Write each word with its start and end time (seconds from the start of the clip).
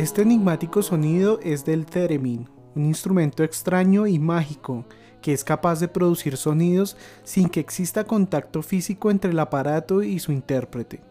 Este 0.00 0.22
enigmático 0.22 0.82
sonido 0.82 1.40
es 1.42 1.66
del 1.66 1.84
theremin, 1.84 2.48
un 2.74 2.86
instrumento 2.86 3.44
extraño 3.44 4.06
y 4.06 4.18
mágico 4.18 4.86
que 5.20 5.34
es 5.34 5.44
capaz 5.44 5.78
de 5.78 5.88
producir 5.88 6.38
sonidos 6.38 6.96
sin 7.22 7.50
que 7.50 7.60
exista 7.60 8.04
contacto 8.04 8.62
físico 8.62 9.10
entre 9.10 9.32
el 9.32 9.38
aparato 9.38 10.02
y 10.02 10.18
su 10.18 10.32
intérprete. 10.32 11.02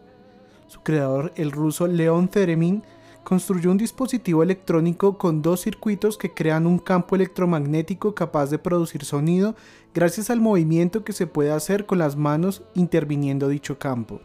Su 0.66 0.82
creador, 0.82 1.32
el 1.36 1.52
ruso 1.52 1.86
Leon 1.86 2.30
Theremin, 2.30 2.82
construyó 3.24 3.70
un 3.70 3.78
dispositivo 3.78 4.42
electrónico 4.42 5.20
con 5.20 5.44
dos 5.44 5.62
circuitos 5.62 6.18
que 6.18 6.34
crean 6.34 6.66
un 6.66 6.80
campo 6.80 7.16
electromagnético 7.16 8.16
capaz 8.16 8.50
de 8.50 8.58
producir 8.58 9.06
sonido 9.06 9.56
gracias 9.94 10.32
al 10.32 10.42
movimiento 10.42 11.04
que 11.04 11.14
se 11.14 11.28
puede 11.28 11.52
hacer 11.52 11.86
con 11.86 12.00
las 12.00 12.16
manos 12.16 12.64
interviniendo 12.74 13.50
dicho 13.50 13.78
campo. 13.78 14.20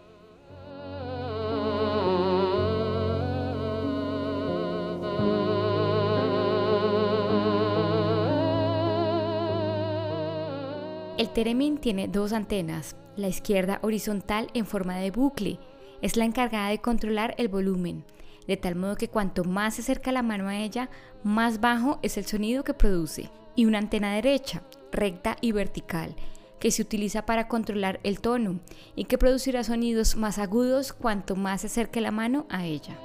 El 11.24 11.30
Teremin 11.30 11.78
tiene 11.78 12.06
dos 12.06 12.34
antenas, 12.34 12.96
la 13.16 13.28
izquierda 13.28 13.78
horizontal 13.80 14.48
en 14.52 14.66
forma 14.66 14.98
de 14.98 15.10
bucle, 15.10 15.58
es 16.02 16.18
la 16.18 16.26
encargada 16.26 16.68
de 16.68 16.82
controlar 16.82 17.34
el 17.38 17.48
volumen, 17.48 18.04
de 18.46 18.58
tal 18.58 18.76
modo 18.76 18.96
que 18.96 19.08
cuanto 19.08 19.42
más 19.42 19.76
se 19.76 19.80
acerca 19.80 20.12
la 20.12 20.22
mano 20.22 20.48
a 20.48 20.58
ella, 20.58 20.90
más 21.22 21.62
bajo 21.62 21.98
es 22.02 22.18
el 22.18 22.26
sonido 22.26 22.62
que 22.62 22.74
produce, 22.74 23.30
y 23.56 23.64
una 23.64 23.78
antena 23.78 24.14
derecha, 24.14 24.64
recta 24.92 25.38
y 25.40 25.52
vertical, 25.52 26.14
que 26.58 26.70
se 26.70 26.82
utiliza 26.82 27.24
para 27.24 27.48
controlar 27.48 28.00
el 28.02 28.20
tono 28.20 28.60
y 28.94 29.04
que 29.04 29.16
producirá 29.16 29.64
sonidos 29.64 30.16
más 30.16 30.38
agudos 30.38 30.92
cuanto 30.92 31.36
más 31.36 31.62
se 31.62 31.68
acerque 31.68 32.02
la 32.02 32.10
mano 32.10 32.44
a 32.50 32.66
ella. 32.66 32.98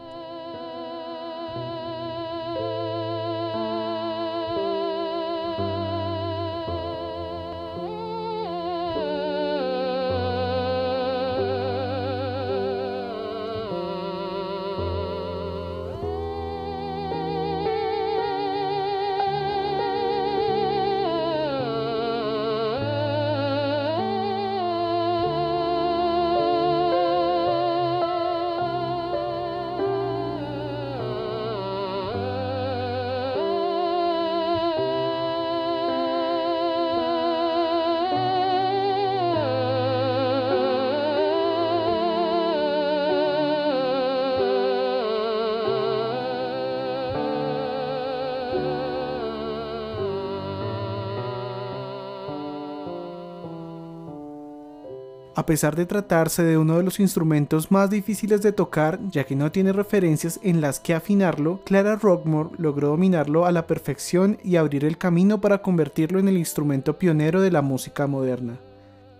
A 55.39 55.45
pesar 55.45 55.77
de 55.77 55.85
tratarse 55.85 56.43
de 56.43 56.57
uno 56.57 56.75
de 56.75 56.83
los 56.83 56.99
instrumentos 56.99 57.71
más 57.71 57.89
difíciles 57.89 58.41
de 58.41 58.51
tocar, 58.51 58.99
ya 59.09 59.23
que 59.23 59.37
no 59.37 59.53
tiene 59.53 59.71
referencias 59.71 60.37
en 60.43 60.59
las 60.59 60.81
que 60.81 60.93
afinarlo, 60.93 61.61
Clara 61.63 61.95
Rockmore 61.95 62.49
logró 62.57 62.89
dominarlo 62.89 63.45
a 63.45 63.53
la 63.53 63.65
perfección 63.65 64.37
y 64.43 64.57
abrir 64.57 64.83
el 64.83 64.97
camino 64.97 65.39
para 65.39 65.61
convertirlo 65.61 66.19
en 66.19 66.27
el 66.27 66.37
instrumento 66.37 66.99
pionero 66.99 67.39
de 67.39 67.51
la 67.51 67.61
música 67.61 68.05
moderna. 68.05 68.57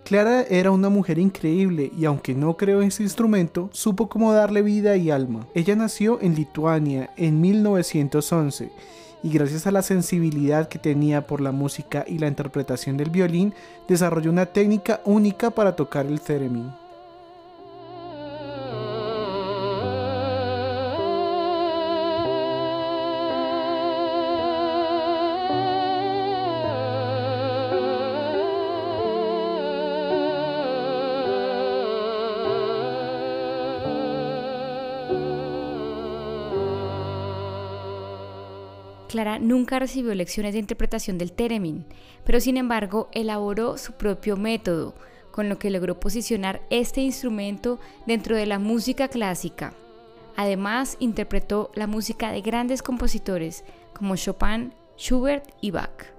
Clara 0.03 0.41
era 0.41 0.72
una 0.72 0.90
mujer 0.90 1.19
increíble 1.19 1.90
y 1.97 2.03
aunque 2.03 2.36
no 2.36 2.57
creó 2.57 2.81
ese 2.81 3.01
instrumento, 3.01 3.69
supo 3.72 4.09
cómo 4.09 4.34
darle 4.34 4.62
vida 4.62 4.97
y 4.97 5.12
alma. 5.12 5.47
Ella 5.53 5.78
nació 5.78 6.19
en 6.22 6.36
Lituania 6.36 7.12
en 7.16 7.40
1911 7.40 8.69
y 9.24 9.30
gracias 9.30 9.68
a 9.68 9.72
la 9.72 9.81
sensibilidad 9.81 10.68
que 10.68 10.80
tenía 10.80 11.28
por 11.28 11.41
la 11.41 11.52
música 11.52 12.06
y 12.07 12.19
la 12.19 12.28
interpretación 12.28 12.97
del 12.97 13.09
violín, 13.09 13.53
desarrolló 13.88 14.31
una 14.31 14.46
técnica 14.46 15.02
única 15.06 15.50
para 15.52 15.75
tocar 15.75 16.06
el 16.06 16.22
theremin. 16.22 16.72
Clara 39.09 39.40
nunca 39.40 39.80
recibió 39.80 40.13
lecciones 40.13 40.54
de 40.54 40.60
interpretación 40.60 41.18
del 41.18 41.31
Teremin, 41.31 41.84
pero 42.24 42.39
sin 42.39 42.57
embargo 42.57 43.10
elaboró 43.12 43.78
su 43.80 43.94
propio 43.94 44.38
método, 44.38 44.94
con 45.31 45.50
lo 45.50 45.57
que 45.57 45.72
logró 45.72 46.00
posicionar 46.00 46.62
este 46.69 47.01
instrumento 47.01 47.80
dentro 48.06 48.36
de 48.36 48.45
la 48.45 48.60
música 48.60 49.07
clásica. 49.07 49.74
Además, 50.36 50.95
interpretó 51.00 51.72
la 51.74 51.88
música 51.88 52.31
de 52.31 52.42
grandes 52.42 52.84
compositores 52.84 53.63
como 53.94 54.16
Chopin, 54.16 54.74
Schubert 54.95 55.50
y 55.60 55.72
Bach. 55.72 56.19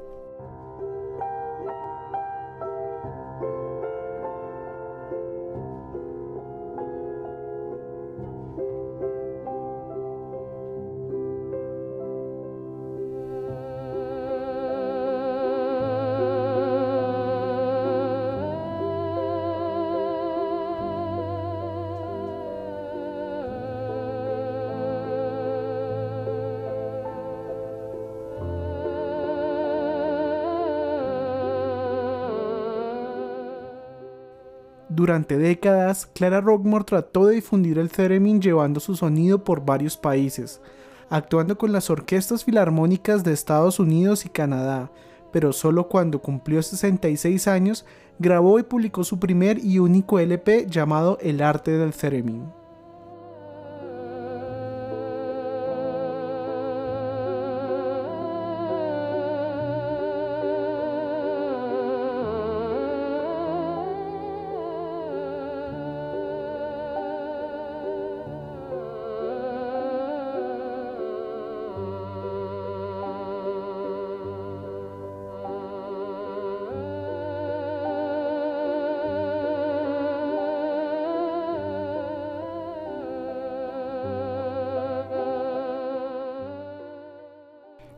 Durante 34.90 35.38
décadas, 35.38 36.06
Clara 36.14 36.40
Rockmore 36.40 36.84
trató 36.84 37.26
de 37.26 37.36
difundir 37.36 37.78
el 37.78 37.90
theremin 37.90 38.42
llevando 38.42 38.80
su 38.80 38.96
sonido 38.96 39.44
por 39.44 39.64
varios 39.64 39.96
países, 39.96 40.60
actuando 41.08 41.56
con 41.56 41.70
las 41.70 41.90
orquestas 41.90 42.44
filarmónicas 42.44 43.22
de 43.22 43.32
Estados 43.32 43.78
Unidos 43.78 44.26
y 44.26 44.30
Canadá, 44.30 44.90
pero 45.30 45.52
solo 45.52 45.86
cuando 45.88 46.20
cumplió 46.20 46.60
66 46.60 47.46
años 47.46 47.86
grabó 48.18 48.58
y 48.58 48.64
publicó 48.64 49.04
su 49.04 49.20
primer 49.20 49.64
y 49.64 49.78
único 49.78 50.18
LP 50.18 50.66
llamado 50.68 51.18
El 51.20 51.40
arte 51.40 51.70
del 51.70 51.92
theremin. 51.92 52.59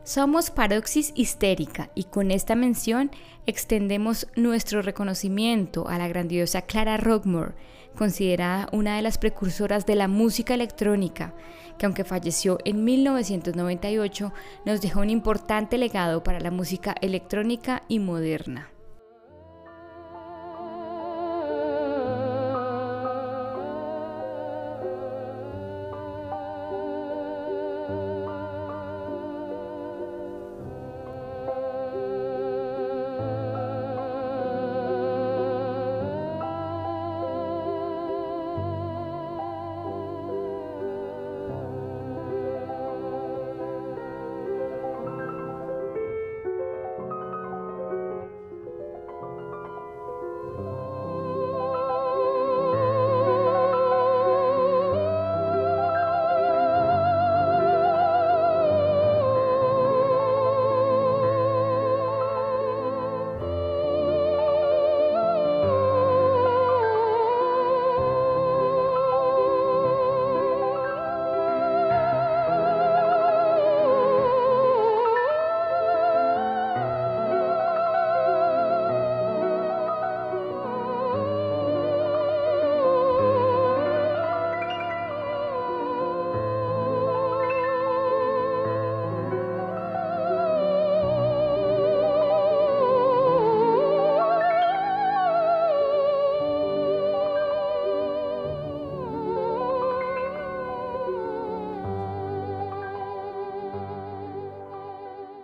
Somos 0.05 0.51
Paroxis 0.51 1.13
Histérica 1.15 1.89
y 1.95 2.03
con 2.03 2.31
esta 2.31 2.55
mención 2.55 3.09
extendemos 3.45 4.27
nuestro 4.35 4.81
reconocimiento 4.81 5.87
a 5.87 5.97
la 5.97 6.09
grandiosa 6.09 6.63
Clara 6.63 6.97
Rockmore, 6.97 7.53
considerada 7.95 8.67
una 8.73 8.97
de 8.97 9.01
las 9.01 9.17
precursoras 9.17 9.85
de 9.85 9.95
la 9.95 10.09
música 10.09 10.55
electrónica, 10.55 11.33
que 11.77 11.85
aunque 11.85 12.03
falleció 12.03 12.57
en 12.65 12.83
1998, 12.83 14.33
nos 14.65 14.81
dejó 14.81 14.99
un 14.99 15.09
importante 15.09 15.77
legado 15.77 16.21
para 16.21 16.41
la 16.41 16.51
música 16.51 16.95
electrónica 16.99 17.83
y 17.87 17.99
moderna. 17.99 18.72